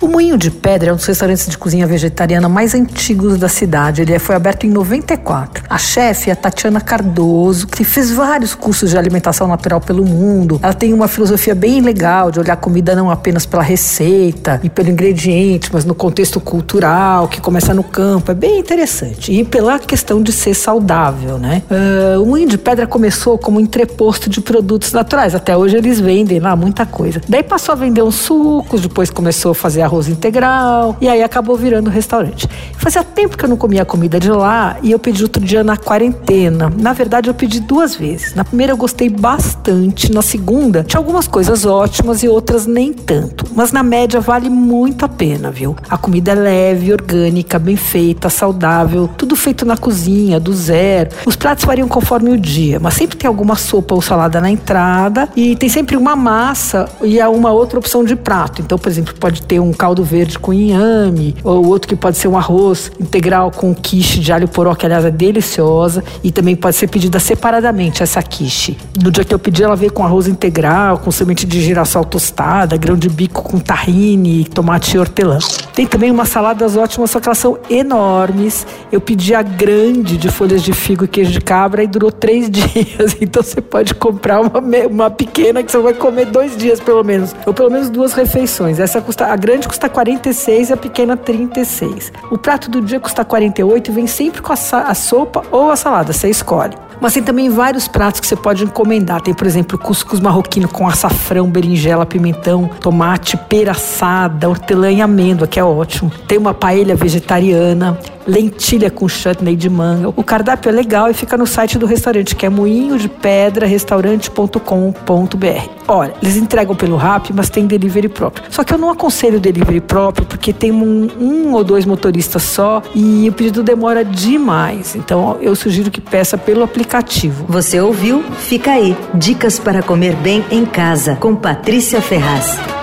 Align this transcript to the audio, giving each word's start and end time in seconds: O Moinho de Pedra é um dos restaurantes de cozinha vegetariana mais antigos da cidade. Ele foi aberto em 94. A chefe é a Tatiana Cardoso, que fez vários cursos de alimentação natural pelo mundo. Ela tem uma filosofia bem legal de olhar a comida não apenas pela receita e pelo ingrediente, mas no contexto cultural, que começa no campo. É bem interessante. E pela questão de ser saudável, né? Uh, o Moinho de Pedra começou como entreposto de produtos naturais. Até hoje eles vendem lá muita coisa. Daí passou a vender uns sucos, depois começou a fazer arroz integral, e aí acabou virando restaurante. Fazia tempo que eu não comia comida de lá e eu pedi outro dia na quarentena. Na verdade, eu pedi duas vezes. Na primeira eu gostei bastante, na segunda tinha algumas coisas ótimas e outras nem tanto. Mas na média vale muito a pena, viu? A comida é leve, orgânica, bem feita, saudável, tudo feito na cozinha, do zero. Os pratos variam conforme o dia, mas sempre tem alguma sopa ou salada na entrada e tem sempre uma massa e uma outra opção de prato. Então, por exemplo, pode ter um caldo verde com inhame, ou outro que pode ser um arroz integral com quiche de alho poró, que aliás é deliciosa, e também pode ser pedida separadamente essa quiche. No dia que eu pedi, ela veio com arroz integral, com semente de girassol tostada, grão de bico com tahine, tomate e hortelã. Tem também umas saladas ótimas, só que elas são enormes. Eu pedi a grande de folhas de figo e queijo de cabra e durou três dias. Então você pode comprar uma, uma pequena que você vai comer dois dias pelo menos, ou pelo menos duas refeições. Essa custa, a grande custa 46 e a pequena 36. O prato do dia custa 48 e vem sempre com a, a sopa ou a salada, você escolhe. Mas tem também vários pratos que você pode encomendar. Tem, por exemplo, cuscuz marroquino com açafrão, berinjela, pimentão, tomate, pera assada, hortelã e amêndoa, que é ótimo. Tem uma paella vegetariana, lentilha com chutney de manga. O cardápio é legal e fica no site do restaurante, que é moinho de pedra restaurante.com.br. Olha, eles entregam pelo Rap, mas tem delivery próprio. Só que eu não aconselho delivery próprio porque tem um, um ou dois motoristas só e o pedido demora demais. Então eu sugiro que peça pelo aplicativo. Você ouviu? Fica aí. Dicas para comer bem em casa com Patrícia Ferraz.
O 0.00 0.06
Moinho 0.06 0.38
de 0.38 0.48
Pedra 0.48 0.90
é 0.90 0.92
um 0.92 0.96
dos 0.96 1.06
restaurantes 1.06 1.48
de 1.48 1.58
cozinha 1.58 1.84
vegetariana 1.84 2.48
mais 2.48 2.72
antigos 2.72 3.36
da 3.36 3.48
cidade. 3.48 4.02
Ele 4.02 4.16
foi 4.20 4.36
aberto 4.36 4.64
em 4.64 4.70
94. 4.70 5.64
A 5.68 5.76
chefe 5.76 6.30
é 6.30 6.32
a 6.34 6.36
Tatiana 6.36 6.80
Cardoso, 6.80 7.66
que 7.66 7.82
fez 7.82 8.12
vários 8.12 8.54
cursos 8.54 8.90
de 8.90 8.96
alimentação 8.96 9.48
natural 9.48 9.80
pelo 9.80 10.04
mundo. 10.04 10.60
Ela 10.62 10.72
tem 10.72 10.94
uma 10.94 11.08
filosofia 11.08 11.52
bem 11.52 11.80
legal 11.80 12.30
de 12.30 12.38
olhar 12.38 12.52
a 12.52 12.56
comida 12.56 12.94
não 12.94 13.10
apenas 13.10 13.44
pela 13.44 13.62
receita 13.62 14.60
e 14.62 14.70
pelo 14.70 14.88
ingrediente, 14.88 15.68
mas 15.72 15.84
no 15.84 15.96
contexto 15.96 16.38
cultural, 16.38 17.26
que 17.26 17.40
começa 17.40 17.74
no 17.74 17.82
campo. 17.82 18.30
É 18.30 18.34
bem 18.34 18.60
interessante. 18.60 19.32
E 19.32 19.42
pela 19.42 19.80
questão 19.80 20.22
de 20.22 20.30
ser 20.30 20.54
saudável, 20.54 21.38
né? 21.38 21.60
Uh, 21.68 22.22
o 22.22 22.26
Moinho 22.26 22.48
de 22.48 22.56
Pedra 22.56 22.86
começou 22.86 23.36
como 23.36 23.58
entreposto 23.58 24.30
de 24.30 24.40
produtos 24.40 24.92
naturais. 24.92 25.34
Até 25.34 25.56
hoje 25.56 25.76
eles 25.76 25.98
vendem 25.98 26.38
lá 26.38 26.54
muita 26.54 26.86
coisa. 26.86 27.20
Daí 27.28 27.42
passou 27.42 27.72
a 27.72 27.76
vender 27.76 28.02
uns 28.02 28.14
sucos, 28.14 28.80
depois 28.80 29.10
começou 29.10 29.50
a 29.50 29.54
fazer 29.56 29.87
arroz 29.88 30.08
integral, 30.08 30.96
e 31.00 31.08
aí 31.08 31.22
acabou 31.22 31.56
virando 31.56 31.90
restaurante. 31.90 32.48
Fazia 32.76 33.02
tempo 33.02 33.36
que 33.36 33.44
eu 33.44 33.48
não 33.48 33.56
comia 33.56 33.84
comida 33.84 34.20
de 34.20 34.30
lá 34.30 34.76
e 34.82 34.92
eu 34.92 34.98
pedi 34.98 35.22
outro 35.22 35.42
dia 35.42 35.64
na 35.64 35.76
quarentena. 35.76 36.72
Na 36.78 36.92
verdade, 36.92 37.28
eu 37.28 37.34
pedi 37.34 37.60
duas 37.60 37.96
vezes. 37.96 38.34
Na 38.34 38.44
primeira 38.44 38.72
eu 38.72 38.76
gostei 38.76 39.08
bastante, 39.08 40.12
na 40.12 40.22
segunda 40.22 40.84
tinha 40.84 40.98
algumas 40.98 41.26
coisas 41.26 41.64
ótimas 41.64 42.22
e 42.22 42.28
outras 42.28 42.66
nem 42.66 42.92
tanto. 42.92 43.46
Mas 43.54 43.72
na 43.72 43.82
média 43.82 44.20
vale 44.20 44.48
muito 44.48 45.04
a 45.04 45.08
pena, 45.08 45.50
viu? 45.50 45.74
A 45.88 45.96
comida 45.96 46.32
é 46.32 46.34
leve, 46.34 46.92
orgânica, 46.92 47.58
bem 47.58 47.76
feita, 47.76 48.28
saudável, 48.28 49.08
tudo 49.16 49.34
feito 49.34 49.64
na 49.64 49.76
cozinha, 49.76 50.38
do 50.38 50.52
zero. 50.52 51.10
Os 51.26 51.36
pratos 51.36 51.64
variam 51.64 51.88
conforme 51.88 52.30
o 52.30 52.38
dia, 52.38 52.78
mas 52.78 52.94
sempre 52.94 53.16
tem 53.16 53.26
alguma 53.26 53.56
sopa 53.56 53.94
ou 53.94 54.02
salada 54.02 54.40
na 54.40 54.50
entrada 54.50 55.28
e 55.34 55.56
tem 55.56 55.68
sempre 55.68 55.96
uma 55.96 56.14
massa 56.14 56.88
e 57.02 57.20
uma 57.22 57.50
outra 57.50 57.78
opção 57.78 58.04
de 58.04 58.14
prato. 58.14 58.62
Então, 58.62 58.78
por 58.78 58.88
exemplo, 58.88 59.14
pode 59.18 59.42
ter 59.42 59.60
um 59.60 59.72
caldo 59.78 60.02
verde 60.02 60.38
com 60.38 60.52
inhame, 60.52 61.36
ou 61.44 61.64
outro 61.66 61.88
que 61.88 61.94
pode 61.94 62.18
ser 62.18 62.26
um 62.26 62.36
arroz 62.36 62.90
integral 63.00 63.52
com 63.52 63.72
quiche 63.72 64.18
de 64.18 64.32
alho 64.32 64.48
poró, 64.48 64.74
que 64.74 64.84
aliás 64.84 65.04
é 65.04 65.10
deliciosa, 65.10 66.02
e 66.22 66.32
também 66.32 66.56
pode 66.56 66.74
ser 66.74 66.88
pedida 66.88 67.20
separadamente 67.20 68.02
essa 68.02 68.20
quiche. 68.20 68.76
No 69.00 69.10
dia 69.12 69.24
que 69.24 69.32
eu 69.32 69.38
pedi, 69.38 69.62
ela 69.62 69.76
veio 69.76 69.92
com 69.92 70.02
arroz 70.02 70.26
integral, 70.26 70.98
com 70.98 71.12
semente 71.12 71.46
de 71.46 71.60
girassol 71.60 72.04
tostada, 72.04 72.76
grão 72.76 72.96
de 72.96 73.08
bico 73.08 73.42
com 73.42 73.60
tahine, 73.60 74.44
tomate 74.46 74.96
e 74.96 74.98
hortelã. 74.98 75.38
Tem 75.74 75.86
também 75.86 76.10
umas 76.10 76.28
saladas 76.28 76.76
ótimas, 76.76 77.12
só 77.12 77.20
que 77.20 77.28
elas 77.28 77.38
são 77.38 77.56
enormes. 77.70 78.66
Eu 78.90 79.00
pedi 79.00 79.34
a 79.34 79.42
grande 79.42 80.16
de 80.16 80.28
folhas 80.28 80.62
de 80.62 80.72
figo 80.72 81.04
e 81.04 81.08
queijo 81.08 81.30
de 81.30 81.40
cabra 81.40 81.84
e 81.84 81.86
durou 81.86 82.10
três 82.10 82.50
dias. 82.50 83.16
Então 83.20 83.42
você 83.42 83.60
pode 83.60 83.94
comprar 83.94 84.40
uma, 84.40 84.58
uma 84.90 85.10
pequena 85.10 85.62
que 85.62 85.70
você 85.70 85.78
vai 85.78 85.94
comer 85.94 86.26
dois 86.26 86.56
dias 86.56 86.80
pelo 86.80 87.04
menos, 87.04 87.34
ou 87.46 87.54
pelo 87.54 87.70
menos 87.70 87.88
duas 87.88 88.12
refeições. 88.12 88.80
Essa 88.80 89.00
custa, 89.00 89.26
a 89.26 89.36
grande 89.36 89.67
custa 89.68 89.88
46 89.88 90.70
e 90.70 90.72
a 90.72 90.76
pequena 90.76 91.16
36. 91.16 92.10
O 92.30 92.38
prato 92.38 92.70
do 92.70 92.80
dia 92.80 92.98
custa 92.98 93.24
48 93.24 93.90
e 93.90 93.94
vem 93.94 94.06
sempre 94.06 94.40
com 94.40 94.52
a, 94.52 94.56
a 94.56 94.94
sopa 94.94 95.42
ou 95.50 95.70
a 95.70 95.76
salada, 95.76 96.12
você 96.12 96.30
escolhe. 96.30 96.74
Mas 97.00 97.12
tem 97.12 97.22
também 97.22 97.48
vários 97.48 97.86
pratos 97.86 98.20
que 98.20 98.26
você 98.26 98.34
pode 98.34 98.64
encomendar. 98.64 99.20
Tem, 99.20 99.32
por 99.32 99.46
exemplo, 99.46 99.78
cuscuz 99.78 100.20
marroquino 100.20 100.68
com 100.68 100.88
açafrão, 100.88 101.48
berinjela, 101.48 102.04
pimentão, 102.04 102.68
tomate, 102.80 103.36
pera 103.36 103.72
assada, 103.72 104.48
hortelã 104.48 104.90
e 104.90 105.00
amêndoa, 105.00 105.46
que 105.46 105.60
é 105.60 105.64
ótimo. 105.64 106.10
Tem 106.26 106.38
uma 106.38 106.52
paella 106.52 106.96
vegetariana, 106.96 107.98
lentilha 108.26 108.90
com 108.90 109.08
chutney 109.08 109.54
de 109.54 109.70
manga. 109.70 110.08
O 110.08 110.24
cardápio 110.24 110.68
é 110.68 110.72
legal 110.72 111.08
e 111.08 111.14
fica 111.14 111.36
no 111.36 111.46
site 111.46 111.78
do 111.78 111.86
restaurante, 111.86 112.34
que 112.34 112.44
é 112.44 112.48
moinho 112.48 112.98
de 112.98 113.08
pedra 113.08 113.66
restaurante.com.br. 113.66 115.68
Olha, 115.86 116.14
eles 116.22 116.36
entregam 116.36 116.74
pelo 116.74 116.96
Rap, 116.96 117.32
mas 117.32 117.48
tem 117.48 117.66
delivery 117.66 118.08
próprio. 118.08 118.44
Só 118.50 118.62
que 118.62 118.74
eu 118.74 118.78
não 118.78 118.90
aconselho 118.90 119.40
delivery 119.58 119.80
próprio 119.80 120.26
porque 120.26 120.52
tem 120.52 120.72
um, 120.72 121.08
um 121.18 121.52
ou 121.52 121.64
dois 121.64 121.84
motoristas 121.84 122.42
só 122.42 122.82
e 122.94 123.28
o 123.28 123.32
pedido 123.32 123.62
demora 123.62 124.04
demais. 124.04 124.94
Então 124.94 125.38
eu 125.40 125.54
sugiro 125.56 125.90
que 125.90 126.00
peça 126.00 126.38
pelo 126.38 126.62
aplicativo. 126.62 127.44
Você 127.48 127.80
ouviu? 127.80 128.22
Fica 128.38 128.72
aí. 128.72 128.96
Dicas 129.14 129.58
para 129.58 129.82
comer 129.82 130.14
bem 130.16 130.44
em 130.50 130.64
casa 130.64 131.16
com 131.16 131.34
Patrícia 131.34 132.00
Ferraz. 132.00 132.77